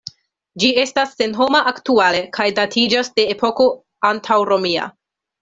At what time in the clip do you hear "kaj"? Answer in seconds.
2.39-2.47